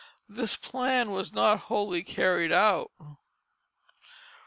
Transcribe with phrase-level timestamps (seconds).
[0.27, 2.91] This plan was not wholly carried out.